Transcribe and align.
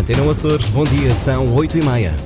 Antena 0.00 0.30
Açores, 0.30 0.66
bom 0.70 0.82
dia, 0.82 1.10
são 1.10 1.54
8 1.54 1.76
e 1.76 1.84
meia. 1.84 2.16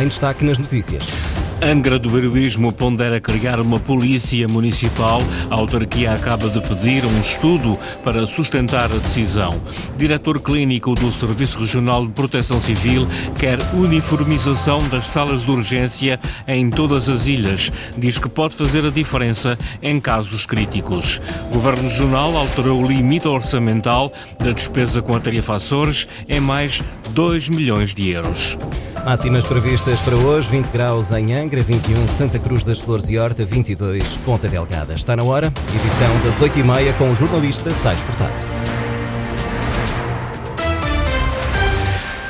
Em 0.00 0.08
destaque 0.08 0.42
nas 0.42 0.56
notícias. 0.56 1.25
Angra 1.62 1.98
do 1.98 2.16
Heroísmo 2.16 2.70
pondera 2.70 3.18
criar 3.18 3.58
uma 3.58 3.80
polícia 3.80 4.46
municipal. 4.46 5.22
A 5.50 5.54
autarquia 5.54 6.12
acaba 6.12 6.50
de 6.50 6.60
pedir 6.60 7.02
um 7.04 7.20
estudo 7.20 7.78
para 8.04 8.26
sustentar 8.26 8.92
a 8.92 8.98
decisão. 8.98 9.58
Diretor 9.96 10.38
clínico 10.38 10.94
do 10.94 11.10
Serviço 11.10 11.58
Regional 11.58 12.06
de 12.06 12.12
Proteção 12.12 12.60
Civil 12.60 13.08
quer 13.38 13.58
uniformização 13.72 14.86
das 14.88 15.06
salas 15.06 15.44
de 15.44 15.50
urgência 15.50 16.20
em 16.46 16.68
todas 16.68 17.08
as 17.08 17.26
ilhas. 17.26 17.72
Diz 17.96 18.18
que 18.18 18.28
pode 18.28 18.54
fazer 18.54 18.84
a 18.84 18.90
diferença 18.90 19.58
em 19.82 19.98
casos 19.98 20.44
críticos. 20.44 21.22
O 21.50 21.54
Governo 21.54 21.88
Regional 21.88 22.36
alterou 22.36 22.82
o 22.82 22.86
limite 22.86 23.28
orçamental 23.28 24.12
da 24.38 24.52
despesa 24.52 25.00
com 25.00 25.16
a 25.16 25.20
tarifa 25.20 25.56
Açores 25.56 26.06
em 26.28 26.38
mais 26.38 26.82
2 27.14 27.48
milhões 27.48 27.94
de 27.94 28.10
euros. 28.10 28.58
Máximas 29.06 29.46
previstas 29.46 30.00
para 30.00 30.16
hoje: 30.16 30.50
20 30.50 30.68
graus 30.70 31.12
em 31.12 31.32
Angra, 31.32 31.62
21 31.62 32.08
Santa 32.08 32.40
Cruz 32.40 32.64
das 32.64 32.80
Flores 32.80 33.08
e 33.08 33.16
Horta, 33.16 33.44
22 33.44 34.16
Ponta 34.18 34.48
Delgada. 34.48 34.94
Está 34.94 35.14
na 35.14 35.22
hora, 35.22 35.52
edição 35.72 36.20
das 36.24 36.40
8h30 36.40 36.92
com 36.98 37.12
o 37.12 37.14
jornalista 37.14 37.70
Sais 37.70 38.00
Furtado. 38.00 38.85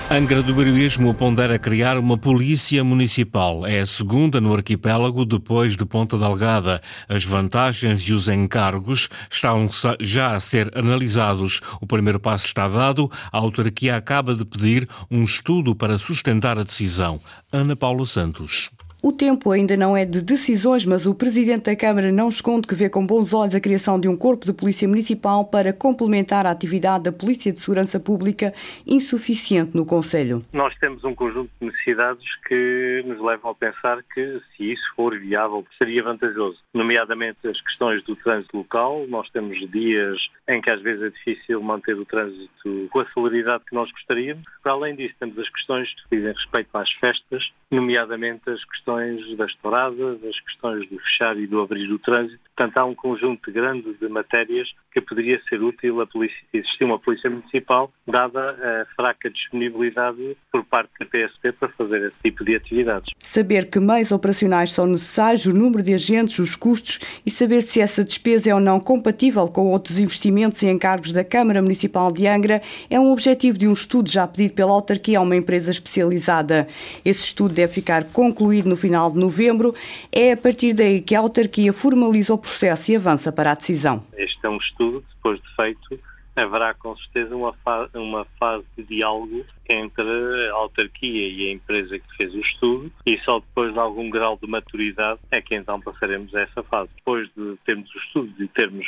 Angra 0.09 0.41
do 0.41 0.62
Heroísmo 0.62 1.12
pondera 1.12 1.59
criar 1.59 1.98
uma 1.98 2.16
polícia 2.16 2.84
municipal. 2.84 3.66
É 3.66 3.80
a 3.80 3.87
segunda 3.87 4.41
no 4.41 4.55
arquipélago 4.55 5.24
depois 5.24 5.77
de 5.77 5.84
Ponta 5.84 6.16
Delgada. 6.16 6.80
As 7.09 7.24
vantagens 7.24 8.02
e 8.02 8.12
os 8.12 8.29
encargos 8.29 9.09
estão 9.29 9.69
já 10.01 10.37
a 10.37 10.38
ser 10.38 10.70
analisados. 10.79 11.60
O 11.80 11.88
primeiro 11.88 12.20
passo 12.20 12.46
está 12.46 12.69
dado. 12.69 13.10
A 13.32 13.38
autarquia 13.38 13.96
acaba 13.96 14.32
de 14.32 14.45
pedir 14.45 14.88
um 15.10 15.24
estudo 15.24 15.74
para 15.74 15.99
sustentar 15.99 16.57
a 16.57 16.62
decisão. 16.62 17.21
Ana 17.52 17.74
Paula 17.74 18.07
Santos. 18.07 18.71
O 19.07 19.12
tempo 19.12 19.52
ainda 19.52 19.76
não 19.76 19.96
é 19.96 20.04
de 20.04 20.21
decisões, 20.21 20.85
mas 20.85 21.07
o 21.07 21.15
Presidente 21.15 21.66
da 21.66 21.76
Câmara 21.76 22.10
não 22.10 22.29
esconde 22.29 22.66
que 22.66 22.74
vê 22.74 22.90
com 22.90 23.07
bons 23.07 23.32
olhos 23.32 23.54
a 23.54 23.60
criação 23.60 24.01
de 24.01 24.09
um 24.09 24.16
corpo 24.16 24.45
de 24.45 24.52
polícia 24.52 24.88
municipal 24.88 25.45
para 25.45 25.73
complementar 25.73 26.45
a 26.45 26.51
atividade 26.51 27.04
da 27.04 27.12
Polícia 27.12 27.52
de 27.52 27.60
Segurança 27.60 28.01
Pública 28.01 28.52
insuficiente 28.84 29.77
no 29.77 29.87
Conselho. 29.87 30.43
Nós 30.52 30.77
temos 30.80 31.04
um 31.04 31.15
conjunto 31.15 31.49
de 31.60 31.68
necessidades 31.68 32.24
que 32.49 33.04
nos 33.07 33.21
levam 33.23 33.52
a 33.52 33.54
pensar 33.54 34.02
que, 34.12 34.40
se 34.57 34.73
isso 34.73 34.82
for 34.96 35.16
viável, 35.16 35.65
seria 35.79 36.02
vantajoso. 36.02 36.59
Nomeadamente 36.74 37.46
as 37.46 37.60
questões 37.60 38.02
do 38.02 38.16
trânsito 38.16 38.57
local. 38.57 39.07
Nós 39.07 39.30
temos 39.30 39.57
dias 39.71 40.18
em 40.49 40.60
que 40.60 40.68
às 40.68 40.82
vezes 40.82 41.04
é 41.04 41.10
difícil 41.10 41.62
manter 41.62 41.95
o 41.95 42.04
trânsito 42.04 42.88
com 42.90 42.99
a 42.99 43.07
celeridade 43.12 43.62
que 43.68 43.74
nós 43.77 43.88
gostaríamos. 43.93 44.43
Para 44.65 44.73
além 44.73 44.96
disso, 44.96 45.15
temos 45.21 45.38
as 45.38 45.49
questões 45.49 45.88
que 45.95 46.16
dizem 46.16 46.32
respeito 46.32 46.77
às 46.77 46.90
festas, 46.95 47.52
nomeadamente 47.70 48.48
as 48.48 48.64
questões 48.64 49.36
das 49.36 49.54
touradas, 49.56 50.22
as 50.24 50.40
questões 50.40 50.88
do 50.88 50.98
fechar 51.00 51.36
e 51.36 51.46
do 51.46 51.60
abrir 51.60 51.88
do 51.88 51.98
trânsito. 51.98 52.38
Portanto, 52.56 52.78
há 52.78 52.84
um 52.84 52.95
conjunto 52.95 53.50
grande 53.50 53.92
de 53.95 54.09
matérias 54.09 54.68
que 54.92 55.00
poderia 55.00 55.40
ser 55.48 55.62
útil 55.62 56.00
a 56.00 56.06
polícia, 56.06 56.37
existir 56.52 56.84
uma 56.84 56.98
polícia 56.98 57.28
municipal, 57.28 57.92
dada 58.06 58.40
a 58.40 58.87
fraca 58.94 59.28
disponibilidade 59.28 60.37
por 60.50 60.64
parte 60.64 60.90
da 60.98 61.06
PSP 61.06 61.52
para 61.52 61.68
fazer 61.70 62.06
esse 62.06 62.16
tipo 62.24 62.44
de 62.44 62.56
atividades. 62.56 63.12
Saber 63.18 63.68
que 63.68 63.80
meios 63.80 64.12
operacionais 64.12 64.72
são 64.72 64.87
necessários, 64.87 65.44
o 65.44 65.53
número 65.53 65.82
de 65.82 65.92
agentes, 65.92 66.38
os 66.38 66.56
custos 66.56 67.00
e 67.26 67.31
saber 67.31 67.62
se 67.62 67.81
essa 67.81 68.04
despesa 68.04 68.50
é 68.50 68.54
ou 68.54 68.60
não 68.60 68.81
compatível 68.81 69.48
com 69.48 69.66
outros 69.66 69.98
investimentos 69.98 70.62
e 70.62 70.69
encargos 70.69 71.12
da 71.12 71.25
Câmara 71.25 71.60
Municipal 71.60 72.12
de 72.12 72.26
Angra 72.26 72.62
é 72.88 72.98
um 72.98 73.10
objetivo 73.10 73.59
de 73.59 73.66
um 73.66 73.72
estudo 73.72 74.09
já 74.09 74.26
pedido 74.26 74.54
pela 74.54 74.72
autarquia 74.72 75.19
a 75.19 75.22
uma 75.22 75.37
empresa 75.37 75.70
especializada. 75.70 76.66
Esse 77.04 77.26
estudo 77.26 77.56
deve 77.56 77.72
ficar 77.72 78.04
concluído 78.12 78.69
no 78.69 78.77
final 78.77 79.11
de 79.11 79.19
novembro. 79.19 79.75
É 80.12 80.33
a 80.33 80.37
partir 80.37 80.75
daí 80.75 81.00
que 81.00 81.15
a 81.15 81.21
autarquia 81.21 81.72
formaliza 81.72 82.34
o 82.34 82.39
processo 82.39 82.93
e 82.93 82.97
avança 82.97 83.33
para 83.33 83.50
a 83.50 83.55
decisão. 83.55 84.05
Este 84.17 84.39
é 84.44 84.49
um 84.49 84.59
estudo 84.59 85.05
depois 85.17 85.41
de 85.41 85.49
feito, 85.56 85.99
haverá 86.37 86.75
com 86.75 86.94
certeza 86.99 87.34
uma 87.34 87.53
fase, 87.65 87.91
uma 87.97 88.25
fase 88.39 88.65
de 88.77 88.84
diálogo 88.84 89.44
entre 89.69 90.49
a 90.50 90.55
autarquia 90.55 91.28
e 91.28 91.49
a 91.49 91.53
empresa 91.53 91.99
que 91.99 92.17
fez 92.17 92.34
o 92.34 92.41
estudo 92.41 92.93
e 93.06 93.19
só 93.21 93.41
depois 93.41 93.73
de 93.73 93.78
algum 93.78 94.11
grau 94.11 94.38
de 94.41 94.47
maturidade 94.47 95.19
é 95.31 95.41
que 95.41 95.55
então 95.55 95.81
passaremos 95.81 96.34
a 96.34 96.43
essa 96.43 96.62
fase. 96.62 96.91
Depois 96.97 97.28
de 97.37 97.56
termos 97.65 97.93
o 97.93 97.99
estudo 97.99 98.33
e 98.38 98.49
termos 98.49 98.87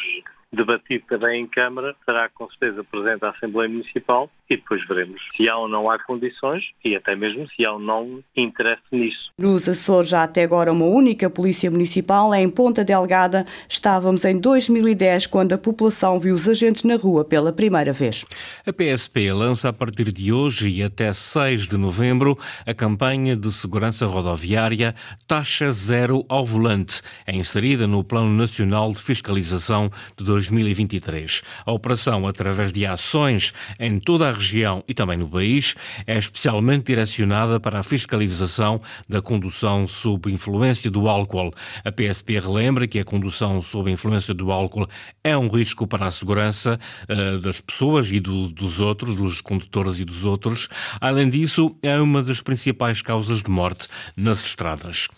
debatido 0.52 1.04
também 1.08 1.42
em 1.42 1.46
Câmara, 1.46 1.94
será 2.04 2.28
com 2.28 2.48
certeza 2.50 2.84
presente 2.84 3.24
à 3.24 3.30
Assembleia 3.30 3.68
Municipal 3.68 4.30
e 4.50 4.56
depois 4.56 4.86
veremos 4.86 5.20
se 5.36 5.48
há 5.48 5.56
ou 5.56 5.68
não 5.68 5.90
há 5.90 5.98
condições 6.02 6.64
e 6.84 6.96
até 6.96 7.14
mesmo 7.14 7.46
se 7.50 7.66
há 7.66 7.72
ou 7.72 7.78
não 7.78 8.22
interesse 8.36 8.82
nisso. 8.90 9.30
Nos 9.38 9.68
Açores 9.68 10.10
já 10.10 10.22
até 10.22 10.42
agora 10.42 10.72
uma 10.72 10.86
única 10.86 11.28
polícia 11.28 11.70
municipal 11.70 12.32
é 12.32 12.40
em 12.40 12.48
Ponta 12.48 12.84
Delgada. 12.84 13.44
Estávamos 13.68 14.24
em 14.24 14.38
2010 14.38 15.26
quando 15.26 15.52
a 15.52 15.58
população 15.58 16.18
viu 16.18 16.34
os 16.34 16.48
agentes 16.48 16.82
na 16.82 16.96
rua 16.96 17.24
pela 17.24 17.52
primeira 17.52 17.92
vez. 17.92 18.24
A 18.66 18.72
PSP 18.72 19.32
lança 19.32 19.68
a 19.68 19.72
partir 19.72 20.10
de 20.12 20.32
hoje 20.32 20.70
e 20.70 20.82
até 20.82 21.12
6 21.12 21.68
de 21.68 21.76
novembro 21.76 22.38
a 22.64 22.72
campanha 22.72 23.36
de 23.36 23.52
segurança 23.52 24.06
rodoviária 24.06 24.94
Taxa 25.26 25.70
Zero 25.70 26.24
ao 26.28 26.44
Volante, 26.44 27.02
é 27.26 27.34
inserida 27.34 27.86
no 27.86 28.02
Plano 28.02 28.30
Nacional 28.30 28.92
de 28.92 29.02
Fiscalização 29.02 29.90
de 30.16 30.24
2023. 30.24 31.42
A 31.66 31.72
operação, 31.72 32.26
através 32.26 32.72
de 32.72 32.86
ações 32.86 33.52
em 33.78 33.98
toda 34.00 34.28
a 34.30 34.37
região 34.38 34.82
e 34.88 34.94
também 34.94 35.18
no 35.18 35.28
país, 35.28 35.74
é 36.06 36.16
especialmente 36.16 36.86
direcionada 36.86 37.60
para 37.60 37.80
a 37.80 37.82
fiscalização 37.82 38.80
da 39.08 39.20
condução 39.20 39.86
sob 39.86 40.32
influência 40.32 40.90
do 40.90 41.08
álcool. 41.08 41.52
A 41.84 41.92
PSP 41.92 42.38
relembra 42.38 42.86
que 42.86 42.98
a 42.98 43.04
condução 43.04 43.60
sob 43.60 43.90
influência 43.90 44.32
do 44.32 44.50
álcool 44.50 44.88
é 45.22 45.36
um 45.36 45.48
risco 45.48 45.86
para 45.86 46.06
a 46.06 46.10
segurança 46.10 46.78
uh, 47.08 47.38
das 47.38 47.60
pessoas 47.60 48.10
e 48.10 48.20
do, 48.20 48.48
dos 48.48 48.80
outros, 48.80 49.14
dos 49.14 49.40
condutores 49.40 49.98
e 49.98 50.04
dos 50.04 50.24
outros. 50.24 50.68
Além 51.00 51.28
disso, 51.28 51.76
é 51.82 51.98
uma 52.00 52.22
das 52.22 52.40
principais 52.40 53.02
causas 53.02 53.42
de 53.42 53.50
morte 53.50 53.88
nas 54.16 54.44
estradas. 54.44 55.08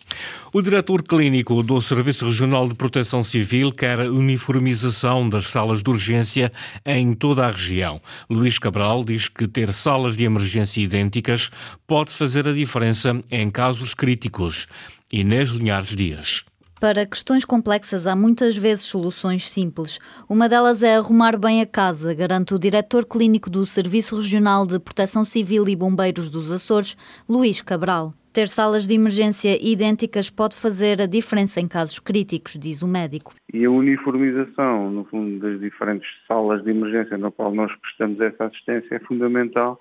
O 0.52 0.60
diretor 0.60 1.02
clínico 1.02 1.62
do 1.62 1.80
Serviço 1.80 2.24
Regional 2.24 2.68
de 2.68 2.74
Proteção 2.74 3.22
Civil 3.22 3.70
quer 3.70 4.00
a 4.00 4.10
uniformização 4.10 5.28
das 5.28 5.46
salas 5.46 5.80
de 5.82 5.88
urgência 5.88 6.52
em 6.84 7.14
toda 7.14 7.46
a 7.46 7.50
região. 7.50 8.00
Luís 8.28 8.58
Cabral 8.58 9.04
diz 9.10 9.28
que 9.28 9.48
ter 9.48 9.72
salas 9.72 10.16
de 10.16 10.22
emergência 10.22 10.80
idênticas 10.80 11.50
pode 11.86 12.12
fazer 12.12 12.46
a 12.46 12.52
diferença 12.52 13.20
em 13.30 13.50
casos 13.50 13.92
críticos. 13.92 14.68
Inês 15.12 15.48
Linhares 15.48 15.96
Dias. 15.96 16.44
Para 16.78 17.04
questões 17.04 17.44
complexas 17.44 18.06
há 18.06 18.14
muitas 18.14 18.56
vezes 18.56 18.84
soluções 18.84 19.50
simples. 19.50 19.98
Uma 20.28 20.48
delas 20.48 20.82
é 20.82 20.96
arrumar 20.96 21.36
bem 21.36 21.60
a 21.60 21.66
casa, 21.66 22.14
garante 22.14 22.54
o 22.54 22.58
diretor 22.58 23.04
clínico 23.04 23.50
do 23.50 23.66
Serviço 23.66 24.16
Regional 24.16 24.64
de 24.64 24.78
Proteção 24.78 25.24
Civil 25.24 25.68
e 25.68 25.76
Bombeiros 25.76 26.30
dos 26.30 26.50
Açores, 26.50 26.96
Luís 27.28 27.60
Cabral. 27.60 28.14
Ter 28.32 28.46
salas 28.46 28.86
de 28.86 28.94
emergência 28.94 29.58
idênticas 29.60 30.30
pode 30.30 30.54
fazer 30.54 31.02
a 31.02 31.06
diferença 31.06 31.60
em 31.60 31.66
casos 31.66 31.98
críticos, 31.98 32.56
diz 32.56 32.80
o 32.80 32.86
médico. 32.86 33.34
E 33.52 33.64
a 33.64 33.70
uniformização, 33.70 34.88
no 34.88 35.04
fundo, 35.04 35.40
das 35.40 35.58
diferentes 35.58 36.08
salas 36.28 36.62
de 36.62 36.70
emergência 36.70 37.18
na 37.18 37.32
qual 37.32 37.52
nós 37.52 37.74
prestamos 37.80 38.20
essa 38.20 38.44
assistência 38.44 38.94
é 38.94 38.98
fundamental 39.00 39.80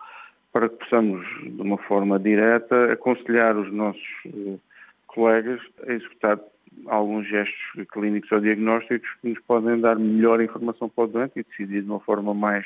para 0.52 0.68
que 0.68 0.78
possamos, 0.78 1.24
de 1.44 1.62
uma 1.62 1.78
forma 1.78 2.18
direta, 2.18 2.92
aconselhar 2.92 3.56
os 3.56 3.72
nossos 3.72 4.02
eh, 4.26 4.58
colegas 5.06 5.62
a 5.88 5.94
executar 5.94 6.40
alguns 6.88 7.28
gestos 7.28 7.86
clínicos 7.94 8.32
ou 8.32 8.40
diagnósticos 8.40 9.10
que 9.22 9.30
nos 9.30 9.40
podem 9.42 9.80
dar 9.80 9.96
melhor 10.00 10.42
informação 10.42 10.90
para 10.90 11.04
o 11.04 11.08
doente 11.08 11.34
e 11.36 11.44
decidir 11.44 11.84
de 11.84 11.88
uma 11.88 12.00
forma 12.00 12.34
mais 12.34 12.66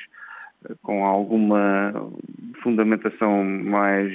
com 0.81 1.05
alguma 1.05 1.93
fundamentação 2.61 3.43
mais, 3.43 4.13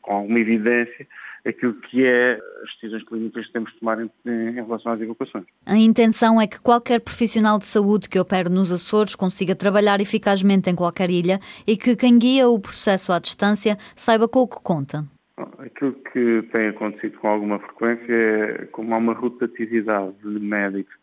com 0.00 0.12
alguma 0.12 0.38
evidência, 0.38 1.06
aquilo 1.44 1.74
que 1.74 2.04
é 2.04 2.34
as 2.34 2.74
decisões 2.74 3.04
clínicas 3.04 3.46
que 3.46 3.52
temos 3.52 3.72
de 3.72 3.80
tomar 3.80 4.00
em, 4.00 4.10
em, 4.26 4.52
relação 4.52 4.92
às 4.92 5.00
evacuações. 5.00 5.44
A 5.66 5.76
intenção 5.76 6.40
é 6.40 6.46
que 6.46 6.60
qualquer 6.60 7.00
profissional 7.00 7.58
de 7.58 7.66
saúde 7.66 8.08
que 8.08 8.18
opere 8.18 8.48
nos 8.48 8.70
Açores 8.70 9.16
consiga 9.16 9.54
trabalhar 9.54 10.00
eficazmente 10.00 10.70
em 10.70 10.76
qualquer 10.76 11.10
ilha 11.10 11.40
e 11.66 11.76
que 11.76 11.96
quem 11.96 12.18
guia 12.18 12.48
o 12.48 12.60
processo 12.60 13.12
à 13.12 13.18
distância 13.18 13.76
saiba 13.96 14.28
com 14.28 14.40
o 14.40 14.48
que 14.48 14.62
conta. 14.62 15.04
Aquilo 15.58 15.94
que 16.12 16.42
tem 16.52 16.68
acontecido 16.68 17.18
com 17.18 17.28
alguma 17.28 17.58
frequência 17.58 18.12
é 18.12 18.66
como 18.66 18.94
há 18.94 18.98
uma 18.98 19.14
rotatividade 19.14 20.12
de 20.22 20.38
médicos 20.38 21.01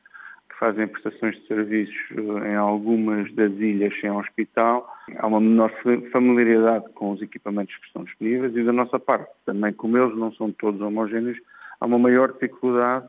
fazem 0.60 0.88
prestações 0.88 1.36
de 1.38 1.48
serviços 1.48 1.96
eh, 2.12 2.52
em 2.52 2.56
algumas 2.56 3.34
das 3.34 3.52
ilhas 3.54 3.98
sem 4.02 4.12
hospital. 4.12 4.94
Há 5.18 5.26
uma 5.26 5.40
menor 5.40 5.72
familiaridade 6.12 6.90
com 6.94 7.12
os 7.12 7.22
equipamentos 7.22 7.76
que 7.78 7.88
estão 7.88 8.04
disponíveis 8.04 8.56
e 8.56 8.64
da 8.64 8.74
nossa 8.74 9.00
parte, 9.00 9.32
também 9.46 9.72
como 9.74 9.98
eles 9.98 10.16
não 10.18 10.32
são 10.34 10.52
todos 10.52 10.82
homogéneos, 10.82 11.38
há 11.80 11.86
uma 11.86 11.98
maior 11.98 12.34
dificuldade 12.34 13.08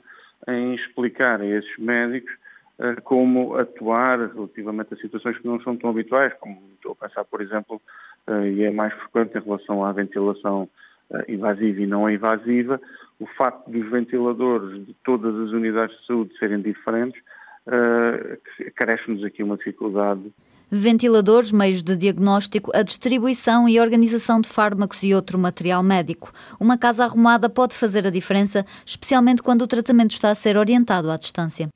em 0.48 0.74
explicar 0.74 1.40
a 1.40 1.46
esses 1.46 1.76
médicos 1.76 2.32
como 3.04 3.56
atuar 3.56 4.18
relativamente 4.32 4.94
a 4.94 4.96
situações 4.96 5.36
que 5.36 5.46
não 5.46 5.60
são 5.60 5.76
tão 5.76 5.90
habituais, 5.90 6.32
como 6.40 6.62
estou 6.74 6.92
a 6.92 7.06
pensar, 7.06 7.24
por 7.24 7.42
exemplo, 7.42 7.78
e 8.54 8.62
é 8.62 8.70
mais 8.70 8.94
frequente 8.94 9.36
em 9.36 9.42
relação 9.42 9.84
à 9.84 9.92
ventilação 9.92 10.66
invasiva 11.28 11.82
e 11.82 11.86
não 11.86 12.08
invasiva, 12.08 12.80
o 13.18 13.26
facto 13.26 13.70
dos 13.70 13.90
ventiladores 13.90 14.86
de 14.86 14.94
todas 15.04 15.34
as 15.36 15.50
unidades 15.50 15.94
de 16.00 16.06
saúde 16.06 16.38
serem 16.38 16.62
diferentes, 16.62 17.20
carece-nos 18.76 19.24
aqui 19.24 19.42
uma 19.42 19.56
dificuldade 19.56 20.32
ventiladores, 20.70 21.50
meios 21.50 21.82
de 21.82 21.96
diagnóstico, 21.96 22.70
a 22.74 22.82
distribuição 22.82 23.68
e 23.68 23.80
organização 23.80 24.40
de 24.40 24.48
fármacos 24.48 25.02
e 25.02 25.12
outro 25.12 25.38
material 25.38 25.82
médico. 25.82 26.32
Uma 26.60 26.78
casa 26.78 27.04
arrumada 27.04 27.50
pode 27.50 27.74
fazer 27.74 28.06
a 28.06 28.10
diferença, 28.10 28.64
especialmente 28.86 29.42
quando 29.42 29.62
o 29.62 29.66
tratamento 29.66 30.12
está 30.12 30.30
a 30.30 30.34
ser 30.34 30.56
orientado 30.56 31.10
à 31.10 31.16
distância. 31.16 31.68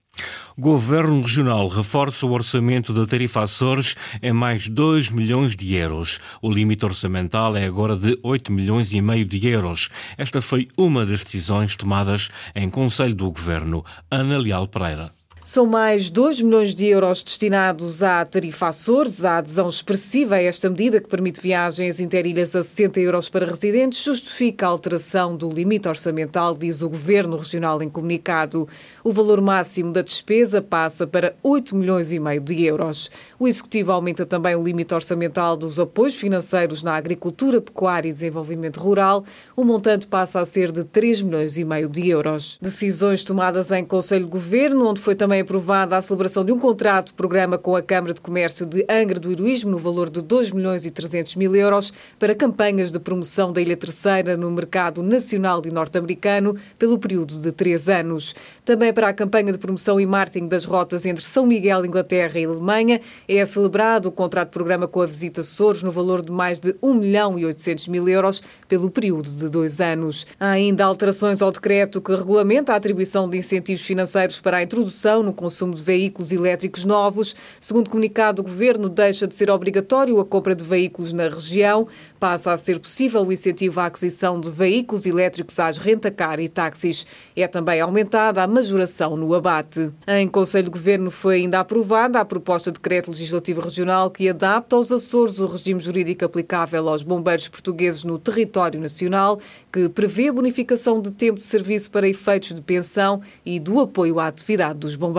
Governo 0.56 1.23
Regional 1.23 1.67
reforça 1.67 2.25
o 2.25 2.31
orçamento 2.31 2.93
da 2.93 3.05
tarifa 3.05 3.43
Açores 3.43 3.96
em 4.23 4.32
mais 4.32 4.69
2 4.69 5.11
milhões 5.11 5.56
de 5.56 5.75
euros. 5.75 6.20
O 6.41 6.49
limite 6.49 6.85
orçamental 6.85 7.56
é 7.56 7.67
agora 7.67 7.96
de 7.96 8.17
8 8.23 8.52
milhões 8.52 8.93
e 8.93 9.00
meio 9.00 9.25
de 9.25 9.44
euros. 9.49 9.88
Esta 10.17 10.41
foi 10.41 10.69
uma 10.79 11.05
das 11.05 11.25
decisões 11.25 11.75
tomadas 11.75 12.29
em 12.55 12.70
Conselho 12.70 13.17
do 13.17 13.29
Governo. 13.32 13.85
Ana 14.08 14.38
Leal 14.38 14.69
Pereira. 14.69 15.11
São 15.46 15.67
mais 15.67 16.08
2 16.08 16.41
milhões 16.41 16.75
de 16.75 16.87
euros 16.87 17.23
destinados 17.23 18.02
à 18.02 18.25
tarifa 18.25 18.69
Açores. 18.69 19.26
A 19.26 19.37
adesão 19.37 19.69
expressiva 19.69 20.37
a 20.37 20.43
esta 20.43 20.70
medida, 20.70 21.02
que 21.02 21.06
permite 21.06 21.38
viagens 21.38 22.00
interilhas 22.00 22.56
a 22.56 22.62
60 22.62 22.99
euros 23.00 23.29
para 23.29 23.44
residentes, 23.44 24.02
justifica 24.02 24.64
a 24.64 24.70
alteração 24.70 25.37
do 25.37 25.50
limite 25.50 25.87
orçamental, 25.87 26.56
diz 26.56 26.81
o 26.81 26.88
Governo 26.88 27.37
Regional 27.37 27.82
em 27.82 27.91
comunicado. 27.91 28.67
O 29.05 29.12
valor 29.12 29.43
máximo 29.43 29.93
da 29.93 30.00
despesa 30.00 30.62
passa 30.62 31.06
para 31.06 31.37
8 31.43 31.76
milhões 31.76 32.11
e 32.11 32.19
meio 32.19 32.41
de 32.41 32.64
euros. 32.64 33.11
O 33.38 33.46
Executivo 33.46 33.93
aumenta 33.93 34.25
também 34.25 34.56
o 34.56 34.64
limite 34.64 34.94
orçamental 34.94 35.58
dos 35.58 35.79
apoios 35.79 36.14
financeiros 36.14 36.82
na 36.82 36.94
agricultura, 36.94 37.61
pecuária 37.61 38.08
e 38.08 38.14
desenvolvimento 38.14 38.81
rural. 38.81 39.23
O 39.55 39.62
montante 39.62 40.06
passa 40.06 40.41
a 40.41 40.46
ser 40.46 40.73
de 40.73 40.85
3 40.85 41.20
milhões 41.20 41.58
e 41.58 41.64
meio 41.64 41.91
de 41.91 42.08
euros. 42.08 42.58
Decisões 42.62 43.23
tomadas 43.23 43.70
em 43.70 43.85
Conselho 43.85 44.25
de 44.25 44.31
Governo, 44.31 44.88
onde 44.88 45.02
foi 45.02 45.14
também 45.14 45.33
também 45.34 45.40
aprovada 45.40 45.96
a 45.96 46.02
celebração 46.02 46.44
de 46.44 46.52
um 46.52 46.58
contrato 46.58 47.08
de 47.08 47.14
programa 47.14 47.58
com 47.58 47.75
a 47.75 47.82
Câmara 47.82 48.14
de 48.14 48.20
Comércio 48.20 48.64
de 48.64 48.86
Angra 48.88 49.19
do 49.19 49.32
Heroísmo 49.32 49.72
no 49.72 49.78
valor 49.78 50.08
de 50.08 50.22
2 50.22 50.52
milhões 50.52 50.86
e 50.86 50.92
300 50.92 51.34
mil 51.34 51.56
euros 51.56 51.92
para 52.20 52.36
campanhas 52.36 52.92
de 52.92 53.00
promoção 53.00 53.52
da 53.52 53.60
Ilha 53.60 53.76
Terceira 53.76 54.36
no 54.36 54.48
mercado 54.52 55.02
nacional 55.02 55.60
e 55.64 55.72
norte-americano 55.72 56.54
pelo 56.78 56.98
período 57.00 57.36
de 57.36 57.50
três 57.50 57.88
anos. 57.88 58.32
Também 58.64 58.92
para 58.92 59.08
a 59.08 59.12
campanha 59.12 59.50
de 59.50 59.58
promoção 59.58 59.98
e 59.98 60.06
marketing 60.06 60.46
das 60.46 60.66
rotas 60.66 61.04
entre 61.04 61.25
São 61.25 61.46
Miguel, 61.46 61.84
Inglaterra 61.84 62.38
e 62.38 62.44
Alemanha 62.44 63.00
é 63.26 63.44
celebrado 63.44 64.08
o 64.08 64.12
contrato 64.12 64.50
de 64.50 64.52
programa 64.52 64.86
com 64.86 65.02
a 65.02 65.06
Visita 65.06 65.40
Açores 65.40 65.82
no 65.82 65.90
valor 65.90 66.22
de 66.22 66.31
mais 66.31 66.60
de 66.60 66.76
1 66.81 66.94
milhão 66.94 67.36
e 67.36 67.44
800 67.44 67.88
mil 67.88 68.08
euros 68.08 68.40
pelo 68.69 68.88
período 68.88 69.28
de 69.28 69.48
dois 69.48 69.81
anos. 69.81 70.26
Há 70.38 70.50
ainda 70.50 70.84
alterações 70.84 71.42
ao 71.42 71.50
decreto 71.50 72.00
que 72.00 72.14
regulamenta 72.14 72.72
a 72.72 72.76
atribuição 72.76 73.28
de 73.28 73.36
incentivos 73.36 73.84
financeiros 73.84 74.38
para 74.38 74.58
a 74.58 74.62
introdução 74.62 75.23
no 75.24 75.32
consumo 75.32 75.74
de 75.74 75.82
veículos 75.82 76.30
elétricos 76.30 76.84
novos. 76.84 77.34
Segundo 77.60 77.90
comunicado, 77.90 78.42
o 78.42 78.44
Governo 78.44 78.88
deixa 78.88 79.26
de 79.26 79.34
ser 79.34 79.50
obrigatório 79.50 80.20
a 80.20 80.24
compra 80.24 80.54
de 80.54 80.64
veículos 80.64 81.12
na 81.12 81.28
região. 81.28 81.88
Passa 82.20 82.52
a 82.52 82.56
ser 82.56 82.78
possível 82.78 83.26
o 83.26 83.32
incentivo 83.32 83.80
à 83.80 83.86
aquisição 83.86 84.38
de 84.38 84.50
veículos 84.50 85.06
elétricos 85.06 85.58
às 85.58 85.78
rentacar 85.78 86.38
e 86.38 86.48
táxis. 86.48 87.06
É 87.34 87.48
também 87.48 87.80
aumentada 87.80 88.42
a 88.42 88.46
majoração 88.46 89.16
no 89.16 89.34
abate. 89.34 89.90
Em 90.06 90.28
Conselho 90.28 90.64
de 90.64 90.70
Governo 90.70 91.10
foi 91.10 91.36
ainda 91.36 91.60
aprovada 91.60 92.20
a 92.20 92.24
proposta 92.24 92.70
de 92.70 92.78
decreto 92.78 93.10
legislativo 93.10 93.60
regional 93.60 94.10
que 94.10 94.28
adapta 94.28 94.76
aos 94.76 94.92
Açores 94.92 95.38
o 95.38 95.46
regime 95.46 95.80
jurídico 95.80 96.24
aplicável 96.24 96.88
aos 96.88 97.02
bombeiros 97.02 97.48
portugueses 97.48 98.04
no 98.04 98.18
território 98.18 98.80
nacional, 98.80 99.40
que 99.72 99.88
prevê 99.88 100.28
a 100.28 100.32
bonificação 100.32 101.00
de 101.00 101.10
tempo 101.10 101.38
de 101.38 101.44
serviço 101.44 101.90
para 101.90 102.08
efeitos 102.08 102.52
de 102.52 102.60
pensão 102.60 103.22
e 103.44 103.58
do 103.58 103.80
apoio 103.80 104.20
à 104.20 104.26
atividade 104.26 104.78
dos 104.78 104.96
bombeiros 104.96 105.13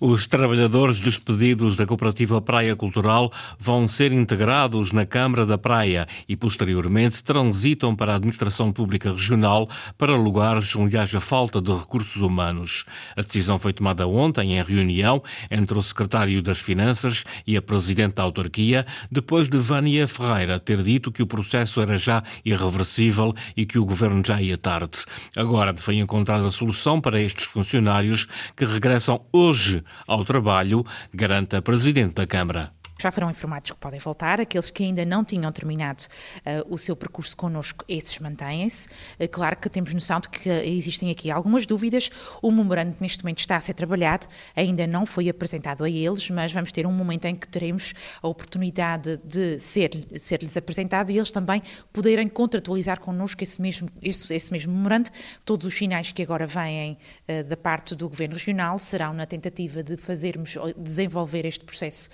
Os 0.00 0.26
trabalhadores 0.26 0.98
despedidos 0.98 1.76
da 1.76 1.84
Cooperativa 1.84 2.40
Praia 2.40 2.74
Cultural 2.74 3.30
vão 3.58 3.86
ser 3.86 4.12
integrados 4.12 4.92
na 4.92 5.04
Câmara 5.04 5.44
da 5.44 5.58
Praia 5.58 6.06
e, 6.26 6.34
posteriormente, 6.34 7.22
transitam 7.22 7.94
para 7.94 8.12
a 8.12 8.16
Administração 8.16 8.72
Pública 8.72 9.12
Regional 9.12 9.68
para 9.98 10.16
lugares 10.16 10.74
onde 10.74 10.96
haja 10.96 11.20
falta 11.20 11.60
de 11.60 11.70
recursos 11.70 12.22
humanos. 12.22 12.86
A 13.14 13.20
decisão 13.20 13.58
foi 13.58 13.74
tomada 13.74 14.06
ontem 14.06 14.56
em 14.56 14.62
reunião 14.62 15.22
entre 15.50 15.78
o 15.78 15.82
Secretário 15.82 16.42
das 16.42 16.58
Finanças 16.58 17.24
e 17.46 17.58
a 17.58 17.62
Presidente 17.62 18.14
da 18.14 18.22
Autarquia, 18.22 18.86
depois 19.10 19.50
de 19.50 19.58
Vânia 19.58 20.08
Ferreira 20.08 20.58
ter 20.58 20.82
dito 20.82 21.12
que 21.12 21.22
o 21.22 21.26
processo 21.26 21.80
era 21.82 21.98
já 21.98 22.22
irreversível 22.42 23.34
e 23.54 23.66
que 23.66 23.78
o 23.78 23.84
Governo 23.84 24.22
já 24.24 24.40
ia 24.40 24.56
tarde. 24.56 25.04
Agora 25.36 25.74
foi 25.76 25.98
encontrada 25.98 26.46
a 26.46 26.50
solução 26.50 27.00
para 27.00 27.20
estes 27.20 27.44
funcionários 27.44 28.26
que 28.56 28.64
regressam 28.64 28.93
regressam 28.94 29.26
hoje 29.32 29.82
ao 30.06 30.24
trabalho, 30.24 30.84
garante 31.12 31.56
a 31.56 31.62
Presidente 31.62 32.14
da 32.14 32.26
Câmara 32.26 32.73
já 33.00 33.10
foram 33.10 33.30
informados 33.30 33.70
que 33.70 33.76
podem 33.76 33.98
voltar. 34.00 34.40
Aqueles 34.40 34.70
que 34.70 34.84
ainda 34.84 35.04
não 35.04 35.24
tinham 35.24 35.50
terminado 35.52 36.02
uh, 36.02 36.72
o 36.72 36.78
seu 36.78 36.94
percurso 36.94 37.36
connosco, 37.36 37.84
esses 37.88 38.18
mantêm-se. 38.18 38.88
Uh, 39.20 39.28
claro 39.30 39.56
que 39.56 39.68
temos 39.68 39.92
noção 39.92 40.20
de 40.20 40.28
que 40.28 40.48
existem 40.48 41.10
aqui 41.10 41.30
algumas 41.30 41.66
dúvidas. 41.66 42.10
O 42.40 42.50
memorando 42.50 42.96
neste 43.00 43.22
momento 43.22 43.40
está 43.40 43.56
a 43.56 43.60
ser 43.60 43.74
trabalhado, 43.74 44.26
ainda 44.54 44.86
não 44.86 45.04
foi 45.06 45.28
apresentado 45.28 45.84
a 45.84 45.90
eles, 45.90 46.30
mas 46.30 46.52
vamos 46.52 46.72
ter 46.72 46.86
um 46.86 46.92
momento 46.92 47.24
em 47.26 47.34
que 47.34 47.48
teremos 47.48 47.94
a 48.22 48.28
oportunidade 48.28 49.18
de 49.24 49.58
ser, 49.58 50.06
ser-lhes 50.18 50.56
apresentado 50.56 51.10
e 51.10 51.16
eles 51.16 51.32
também 51.32 51.62
poderem 51.92 52.28
contratualizar 52.28 53.00
connosco 53.00 53.42
esse 53.42 53.60
mesmo, 53.60 53.88
esse, 54.00 54.32
esse 54.32 54.52
mesmo 54.52 54.72
memorando. 54.72 55.10
Todos 55.44 55.66
os 55.66 55.74
sinais 55.74 56.12
que 56.12 56.22
agora 56.22 56.46
vêm 56.46 56.96
uh, 57.28 57.44
da 57.44 57.56
parte 57.56 57.94
do 57.94 58.08
Governo 58.08 58.34
Regional 58.34 58.78
serão 58.78 59.12
na 59.12 59.26
tentativa 59.26 59.82
de 59.82 59.96
fazermos, 59.96 60.56
desenvolver 60.76 61.44
este 61.44 61.64
processo 61.64 62.08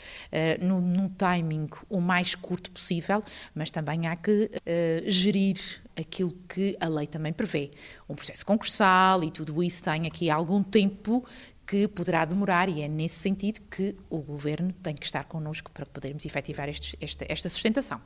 no 0.70 0.80
num 0.80 1.08
timing 1.08 1.68
o 1.88 2.00
mais 2.00 2.34
curto 2.34 2.70
possível, 2.70 3.22
mas 3.54 3.70
também 3.70 4.06
há 4.06 4.16
que 4.16 4.50
uh, 4.54 5.10
gerir 5.10 5.58
aquilo 5.96 6.32
que 6.48 6.76
a 6.80 6.88
lei 6.88 7.06
também 7.06 7.32
prevê. 7.32 7.70
Um 8.08 8.14
processo 8.14 8.44
concursal 8.46 9.22
e 9.24 9.30
tudo 9.30 9.62
isso 9.62 9.82
tem 9.82 10.06
aqui 10.06 10.30
algum 10.30 10.62
tempo 10.62 11.24
que 11.70 11.86
poderá 11.86 12.24
demorar 12.24 12.68
e 12.68 12.82
é 12.82 12.88
nesse 12.88 13.14
sentido 13.14 13.60
que 13.70 13.94
o 14.10 14.18
Governo 14.18 14.72
tem 14.82 14.92
que 14.92 15.06
estar 15.06 15.22
connosco 15.22 15.70
para 15.70 15.86
podermos 15.86 16.26
efetivar 16.26 16.68
este, 16.68 16.98
esta, 17.00 17.24
esta 17.28 17.48
sustentação. 17.48 18.00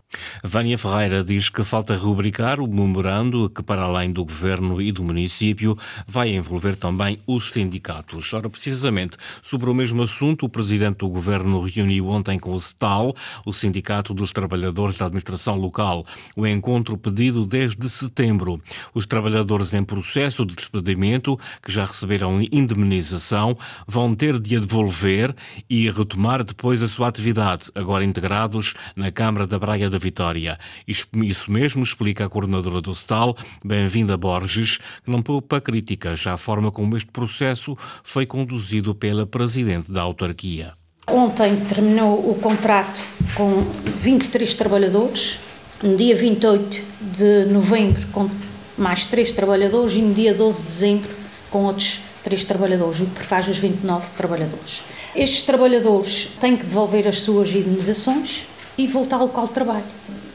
Vânia 0.45 0.77
Ferreira 0.77 1.25
diz 1.25 1.49
que 1.49 1.65
falta 1.65 1.97
rubricar 1.97 2.61
o 2.61 2.69
memorando 2.69 3.49
que, 3.49 3.63
para 3.63 3.81
além 3.81 4.13
do 4.13 4.23
Governo 4.23 4.83
e 4.83 4.93
do 4.93 5.03
município, 5.03 5.79
vai 6.07 6.29
envolver 6.35 6.77
também 6.77 7.17
os 7.27 7.55
sindicatos. 7.55 8.31
Ora, 8.35 8.51
precisamente 8.51 9.17
sobre 9.41 9.71
o 9.71 9.75
mesmo 9.75 10.03
assunto, 10.03 10.45
o 10.45 10.49
Presidente 10.51 10.99
do 10.99 11.09
Governo 11.09 11.59
reuniu 11.63 12.09
ontem 12.09 12.39
com 12.39 12.53
o 12.53 12.61
STAL, 12.61 13.17
o 13.47 13.53
Sindicato 13.55 14.13
dos 14.13 14.31
Trabalhadores 14.31 14.99
da 14.99 15.07
Administração 15.07 15.57
Local, 15.57 16.05
o 16.37 16.47
encontro 16.47 16.99
pedido 16.99 17.47
desde 17.47 17.89
setembro. 17.89 18.61
Os 18.93 19.07
trabalhadores 19.07 19.73
em 19.73 19.83
processo 19.83 20.45
de 20.45 20.55
despedimento, 20.55 21.41
que 21.63 21.73
já 21.73 21.87
receberam 21.87 22.43
indemnização, 22.53 23.54
vão 23.87 24.15
ter 24.15 24.39
de 24.39 24.57
a 24.57 24.61
devolver 24.61 25.35
e 25.69 25.91
retomar 25.91 26.45
depois 26.45 26.83
a 26.83 26.89
sua 26.89 27.09
atividade, 27.09 27.71
agora 27.75 28.05
integrados 28.05 28.75
na 28.95 29.11
Câmara 29.11 29.47
da 29.47 29.59
Praia 29.59 29.89
da 29.91 29.99
Vitória. 29.99 30.59
Isso 30.87 31.09
mesmo 31.51 31.83
explica 31.83 32.25
a 32.27 32.29
coordenadora 32.29 32.81
do 32.81 32.95
STAL, 32.95 33.37
Bem-vinda 33.65 34.17
Borges, 34.17 34.79
que 35.05 35.11
não 35.11 35.23
poupa 35.23 35.61
críticas 35.61 36.27
à 36.27 36.37
forma 36.37 36.71
como 36.71 36.97
este 36.97 37.11
processo 37.11 37.77
foi 38.03 38.27
conduzido 38.27 38.95
pela 38.95 39.27
Presidente 39.27 39.91
da 39.91 40.03
autarquia. 40.03 40.75
Ontem 41.07 41.57
terminou 41.67 42.31
o 42.31 42.35
contrato 42.41 43.03
com 43.35 43.61
23 43.97 44.55
trabalhadores, 44.55 45.39
no 45.83 45.97
dia 45.97 46.17
28 46.17 46.83
de 47.19 47.45
novembro 47.53 48.07
com 48.09 48.31
mais 48.79 49.07
3 49.07 49.31
trabalhadores 49.33 49.95
e 49.95 50.03
no 50.03 50.15
dia 50.15 50.33
12 50.33 50.63
de 50.63 50.67
dezembro 50.67 51.11
com 51.51 51.65
outros 51.65 52.01
três 52.25 52.45
trabalhadores, 52.45 53.01
o 53.01 53.05
que 53.05 53.11
prefaz 53.13 53.47
os 53.47 53.59
29 53.59 54.15
trabalhadores. 54.17 54.83
Estes 55.15 55.43
trabalhadores 55.43 56.31
têm 56.41 56.57
que 56.57 56.65
devolver 56.65 57.07
as 57.07 57.21
suas 57.21 57.51
indenizações 57.51 58.47
e 58.77 58.87
voltar 58.89 59.17
ao 59.17 59.27
local 59.27 59.47
de 59.47 59.53
trabalho. 59.53 59.85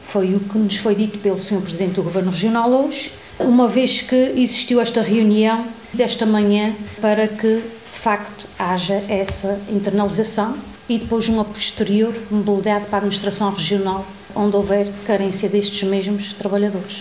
Foi 0.06 0.34
o 0.34 0.40
que 0.40 0.56
nos 0.56 0.76
foi 0.76 0.94
dito 0.94 1.18
pelo 1.18 1.38
Sr. 1.38 1.60
Presidente 1.60 1.94
do 1.94 2.02
Governo 2.02 2.30
Regional 2.30 2.70
hoje, 2.70 3.12
uma 3.38 3.66
vez 3.66 4.00
que 4.00 4.14
existiu 4.14 4.80
esta 4.80 5.02
reunião 5.02 5.66
desta 5.92 6.24
manhã 6.24 6.74
para 7.00 7.26
que, 7.26 7.56
de 7.56 7.98
facto, 7.98 8.48
haja 8.58 9.02
essa 9.08 9.60
internalização 9.68 10.56
e 10.88 10.98
depois 10.98 11.28
uma 11.28 11.44
posterior 11.44 12.14
mobilidade 12.30 12.86
para 12.86 12.96
a 12.96 12.98
administração 12.98 13.50
regional, 13.52 14.06
onde 14.34 14.56
houver 14.56 14.88
carência 15.04 15.48
destes 15.48 15.82
mesmos 15.82 16.34
trabalhadores. 16.34 16.99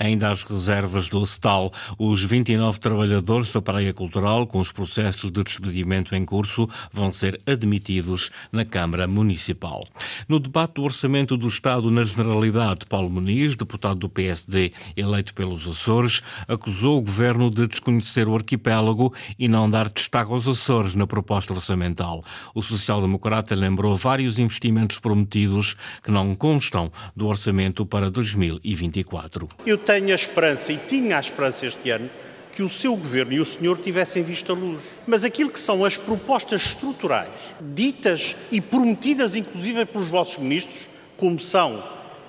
Ainda 0.00 0.30
as 0.30 0.42
reservas 0.42 1.10
do 1.10 1.24
STAL. 1.26 1.70
Os 1.98 2.24
29 2.24 2.80
trabalhadores 2.80 3.52
da 3.52 3.60
Praia 3.60 3.92
Cultural, 3.92 4.46
com 4.46 4.58
os 4.58 4.72
processos 4.72 5.30
de 5.30 5.44
despedimento 5.44 6.14
em 6.14 6.24
curso, 6.24 6.66
vão 6.90 7.12
ser 7.12 7.38
admitidos 7.46 8.30
na 8.50 8.64
Câmara 8.64 9.06
Municipal. 9.06 9.86
No 10.26 10.40
debate 10.40 10.76
do 10.76 10.84
Orçamento 10.84 11.36
do 11.36 11.46
Estado 11.46 11.90
na 11.90 12.02
Generalidade, 12.02 12.86
Paulo 12.86 13.10
Muniz, 13.10 13.54
deputado 13.54 14.00
do 14.00 14.08
PSD 14.08 14.72
eleito 14.96 15.34
pelos 15.34 15.68
Açores, 15.68 16.22
acusou 16.48 16.96
o 16.96 17.02
governo 17.02 17.50
de 17.50 17.66
desconhecer 17.66 18.26
o 18.26 18.34
arquipélago 18.34 19.12
e 19.38 19.48
não 19.48 19.68
dar 19.68 19.90
destaque 19.90 20.32
aos 20.32 20.48
Açores 20.48 20.94
na 20.94 21.06
proposta 21.06 21.52
orçamental. 21.52 22.24
O 22.54 22.62
social-democrata 22.62 23.54
lembrou 23.54 23.94
vários 23.94 24.38
investimentos 24.38 24.98
prometidos 24.98 25.76
que 26.02 26.10
não 26.10 26.34
constam 26.34 26.90
do 27.14 27.26
orçamento 27.26 27.84
para 27.84 28.10
2024. 28.10 29.46
Eu 29.66 29.76
tenho 29.90 30.12
a 30.12 30.14
esperança 30.14 30.72
e 30.72 30.76
tinha 30.76 31.16
a 31.16 31.20
esperança 31.20 31.66
este 31.66 31.90
ano 31.90 32.08
que 32.52 32.62
o 32.62 32.68
seu 32.68 32.94
governo 32.94 33.32
e 33.32 33.40
o 33.40 33.44
senhor 33.44 33.76
tivessem 33.76 34.22
visto 34.22 34.52
a 34.52 34.54
luz. 34.54 34.80
Mas 35.04 35.24
aquilo 35.24 35.50
que 35.50 35.58
são 35.58 35.84
as 35.84 35.96
propostas 35.96 36.62
estruturais, 36.62 37.52
ditas 37.60 38.36
e 38.52 38.60
prometidas 38.60 39.34
inclusive 39.34 39.84
pelos 39.86 40.06
vossos 40.06 40.38
ministros, 40.38 40.88
como 41.16 41.40
são 41.40 41.82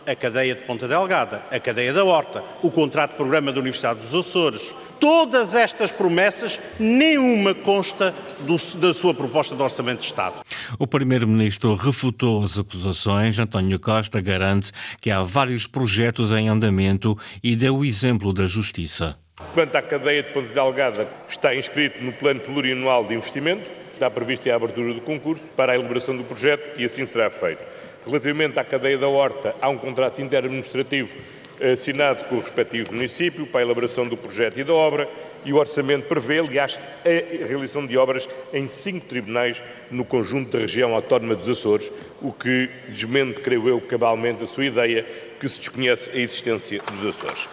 a 0.07 0.15
cadeia 0.15 0.55
de 0.55 0.63
Ponta 0.63 0.87
Delgada, 0.87 1.43
a 1.51 1.59
cadeia 1.59 1.93
da 1.93 2.03
Horta, 2.03 2.43
o 2.63 2.71
contrato 2.71 3.11
de 3.11 3.17
programa 3.17 3.53
da 3.53 3.59
Universidade 3.59 3.99
dos 3.99 4.15
Açores, 4.15 4.73
todas 5.01 5.55
estas 5.55 5.91
promessas, 5.91 6.59
nenhuma 6.79 7.55
consta 7.55 8.13
do, 8.41 8.55
da 8.79 8.93
sua 8.93 9.15
proposta 9.15 9.55
de 9.55 9.61
Orçamento 9.61 9.99
de 9.99 10.05
Estado. 10.05 10.35
O 10.77 10.85
Primeiro-Ministro 10.85 11.75
refutou 11.75 12.43
as 12.43 12.57
acusações. 12.57 13.39
António 13.39 13.79
Costa 13.79 14.21
garante 14.21 14.71
que 15.01 15.09
há 15.09 15.23
vários 15.23 15.65
projetos 15.65 16.31
em 16.31 16.47
andamento 16.47 17.17
e 17.43 17.55
deu 17.55 17.77
o 17.77 17.83
exemplo 17.83 18.31
da 18.31 18.45
Justiça. 18.45 19.17
Quanto 19.55 19.75
à 19.75 19.81
cadeia 19.81 20.21
de 20.21 20.31
Ponte 20.31 20.53
Delgada, 20.53 21.07
está 21.27 21.55
inscrito 21.55 22.03
no 22.03 22.13
Plano 22.13 22.39
Plurianual 22.39 23.03
de 23.03 23.15
Investimento, 23.15 23.69
está 23.93 24.07
prevista 24.09 24.51
a 24.53 24.55
abertura 24.55 24.93
do 24.93 25.01
concurso 25.01 25.43
para 25.57 25.71
a 25.71 25.75
elaboração 25.75 26.15
do 26.15 26.23
projeto 26.23 26.79
e 26.79 26.85
assim 26.85 27.05
será 27.05 27.27
feito. 27.31 27.63
Relativamente 28.05 28.59
à 28.59 28.63
cadeia 28.63 28.99
da 28.99 29.07
Horta, 29.07 29.55
há 29.59 29.67
um 29.67 29.77
contrato 29.77 30.21
interadministrativo 30.21 31.15
assinado 31.61 32.25
com 32.25 32.35
o 32.35 32.39
respectivo 32.39 32.93
município 32.93 33.45
para 33.45 33.61
a 33.61 33.63
elaboração 33.63 34.07
do 34.07 34.17
projeto 34.17 34.59
e 34.59 34.63
da 34.63 34.73
obra 34.73 35.07
e 35.45 35.53
o 35.53 35.57
orçamento 35.57 36.07
prevê, 36.07 36.39
aliás, 36.39 36.79
a 37.05 37.47
realização 37.47 37.85
de 37.85 37.97
obras 37.97 38.27
em 38.53 38.67
cinco 38.67 39.07
tribunais 39.07 39.63
no 39.89 40.05
conjunto 40.05 40.51
da 40.51 40.59
região 40.59 40.93
autónoma 40.93 41.35
dos 41.35 41.49
Açores, 41.49 41.91
o 42.21 42.31
que 42.31 42.69
desmente, 42.87 43.39
creio 43.41 43.67
eu, 43.67 43.81
cabalmente 43.81 44.43
a 44.43 44.47
sua 44.47 44.65
ideia 44.65 45.05
que 45.39 45.49
se 45.49 45.59
desconhece 45.59 46.09
a 46.11 46.17
existência 46.17 46.79
dos 46.79 47.15
Açores. 47.15 47.49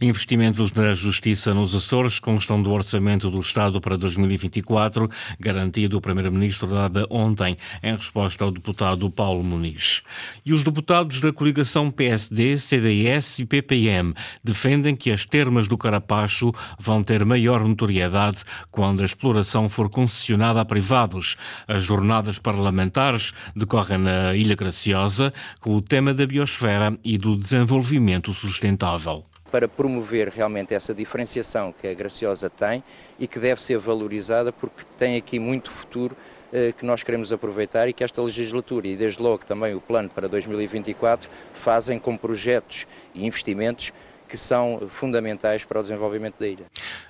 Investimentos 0.00 0.70
da 0.70 0.94
Justiça 0.94 1.52
nos 1.52 1.74
Açores 1.74 2.18
constam 2.18 2.62
do 2.62 2.70
Orçamento 2.70 3.30
do 3.30 3.40
Estado 3.40 3.80
para 3.80 3.96
2024, 3.96 5.10
garantido 5.38 5.98
o 5.98 6.00
Primeiro-Ministro 6.00 6.66
dada 6.68 7.06
ontem 7.10 7.56
em 7.82 7.94
resposta 7.94 8.44
ao 8.44 8.50
deputado 8.50 9.10
Paulo 9.10 9.44
Muniz. 9.44 10.02
E 10.44 10.52
os 10.52 10.62
deputados 10.62 11.20
da 11.20 11.32
coligação 11.32 11.90
PSD, 11.90 12.58
CDS 12.58 13.40
e 13.40 13.44
PPM 13.44 14.14
defendem 14.42 14.96
que 14.96 15.10
as 15.10 15.26
termas 15.26 15.68
do 15.68 15.76
Carapacho 15.76 16.52
vão 16.78 17.02
ter 17.02 17.24
maior 17.24 17.66
notoriedade 17.66 18.44
quando 18.70 19.02
a 19.02 19.06
exploração 19.06 19.68
for 19.68 19.90
concessionada 19.90 20.60
a 20.60 20.64
privados. 20.64 21.36
As 21.68 21.84
jornadas 21.84 22.38
parlamentares 22.38 23.32
decorrem 23.54 23.98
na 23.98 24.34
Ilha 24.34 24.56
Graciosa 24.56 25.32
com 25.60 25.74
o 25.74 25.82
tema 25.82 26.14
da 26.14 26.26
biosfera 26.26 26.96
e 27.04 27.18
do 27.18 27.36
desenvolvimento 27.36 28.32
sustentável 28.32 29.31
para 29.52 29.68
promover 29.68 30.28
realmente 30.30 30.72
essa 30.72 30.94
diferenciação 30.94 31.74
que 31.78 31.86
a 31.86 31.92
Graciosa 31.92 32.48
tem 32.48 32.82
e 33.18 33.28
que 33.28 33.38
deve 33.38 33.62
ser 33.62 33.76
valorizada 33.76 34.50
porque 34.50 34.82
tem 34.96 35.18
aqui 35.18 35.38
muito 35.38 35.70
futuro 35.70 36.16
eh, 36.50 36.72
que 36.72 36.86
nós 36.86 37.02
queremos 37.02 37.34
aproveitar 37.34 37.86
e 37.86 37.92
que 37.92 38.02
esta 38.02 38.22
legislatura 38.22 38.88
e 38.88 38.96
desde 38.96 39.20
logo 39.20 39.44
também 39.44 39.74
o 39.74 39.80
plano 39.80 40.08
para 40.08 40.26
2024 40.26 41.28
fazem 41.52 41.98
com 41.98 42.16
projetos 42.16 42.86
e 43.14 43.26
investimentos 43.26 43.92
que 44.32 44.38
são 44.38 44.80
fundamentais 44.88 45.62
para 45.62 45.78
o 45.78 45.82
desenvolvimento 45.82 46.36
da 46.40 46.48
ilha. 46.48 46.64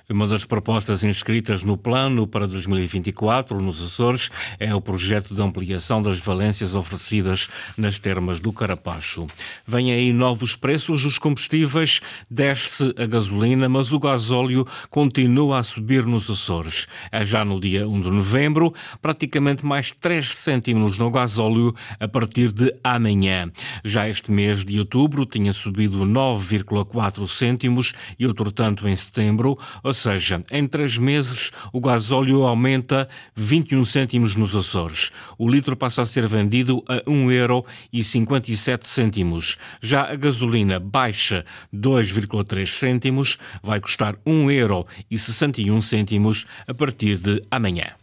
Uma 0.09 0.27
das 0.27 0.43
propostas 0.43 1.05
inscritas 1.05 1.63
no 1.63 1.77
plano 1.77 2.27
para 2.27 2.45
2024 2.45 3.61
nos 3.61 3.81
Açores 3.81 4.29
é 4.59 4.75
o 4.75 4.81
projeto 4.81 5.33
de 5.33 5.41
ampliação 5.41 6.01
das 6.01 6.19
valências 6.19 6.75
oferecidas 6.75 7.47
nas 7.77 7.97
termas 7.97 8.41
do 8.41 8.51
Carapacho. 8.51 9.25
Vêm 9.65 9.93
aí 9.93 10.11
novos 10.11 10.57
preços 10.57 11.03
dos 11.03 11.17
combustíveis, 11.17 12.01
desce 12.29 12.93
a 12.97 13.05
gasolina, 13.05 13.69
mas 13.69 13.93
o 13.93 13.99
gasóleo 13.99 14.67
continua 14.89 15.59
a 15.59 15.63
subir 15.63 16.05
nos 16.05 16.29
Açores. 16.29 16.87
É 17.09 17.23
já 17.23 17.45
no 17.45 17.57
dia 17.57 17.87
1 17.87 18.01
de 18.01 18.11
novembro, 18.11 18.73
praticamente 19.01 19.65
mais 19.65 19.91
3 19.91 20.27
cêntimos 20.35 20.97
no 20.97 21.09
gasóleo 21.09 21.73
a 22.01 22.07
partir 22.09 22.51
de 22.51 22.75
amanhã. 22.83 23.49
Já 23.85 24.09
este 24.09 24.29
mês 24.29 24.65
de 24.65 24.77
outubro 24.77 25.25
tinha 25.25 25.53
subido 25.53 25.99
9,4 25.99 27.12
4 27.13 27.27
cêntimos 27.27 27.93
e 28.17 28.25
outro 28.25 28.51
tanto 28.51 28.87
em 28.87 28.95
setembro, 28.95 29.57
ou 29.83 29.93
seja, 29.93 30.41
em 30.51 30.67
três 30.67 30.97
meses 30.97 31.51
o 31.71 31.79
gasóleo 31.79 32.43
aumenta 32.43 33.07
21 33.35 33.85
cêntimos 33.85 34.35
nos 34.35 34.55
Açores. 34.55 35.11
O 35.37 35.49
litro 35.49 35.75
passa 35.75 36.01
a 36.01 36.05
ser 36.05 36.27
vendido 36.27 36.83
a 36.87 37.07
1 37.07 37.31
euro 37.31 37.65
57 37.93 38.87
cêntimos. 38.87 39.57
Já 39.81 40.11
a 40.11 40.15
gasolina 40.15 40.79
baixa 40.79 41.45
2,3 41.73 42.67
cêntimos, 42.67 43.37
vai 43.61 43.79
custar 43.79 44.15
1 44.25 44.51
euro 44.51 44.85
61 45.15 45.81
cêntimos 45.81 46.45
a 46.67 46.73
partir 46.73 47.17
de 47.17 47.43
amanhã. 47.51 48.02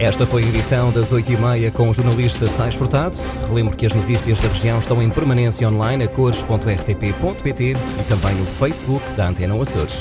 Esta 0.00 0.24
foi 0.24 0.42
a 0.42 0.46
edição 0.46 0.90
das 0.90 1.12
8h30 1.12 1.70
com 1.72 1.90
o 1.90 1.92
jornalista 1.92 2.46
Sais 2.46 2.74
Furtado. 2.74 3.18
Relembro 3.46 3.76
que 3.76 3.84
as 3.84 3.92
notícias 3.92 4.40
da 4.40 4.48
região 4.48 4.78
estão 4.78 5.02
em 5.02 5.10
permanência 5.10 5.68
online 5.68 6.04
a 6.04 6.08
cores.rtp.pt 6.08 7.64
e 7.72 8.04
também 8.08 8.34
no 8.34 8.46
Facebook 8.46 9.06
da 9.12 9.28
Antena 9.28 9.60
Açores. 9.60 10.00